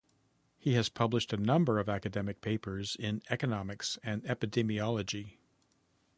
He 0.57 0.73
has 0.73 0.89
published 0.89 1.31
a 1.31 1.37
number 1.37 1.77
of 1.77 1.87
academic 1.87 2.41
papers 2.41 2.95
in 2.99 3.21
economics 3.29 3.99
and 4.01 4.23
epidemiology. 4.23 5.37